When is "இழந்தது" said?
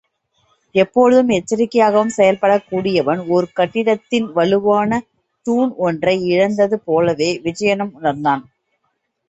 6.33-6.79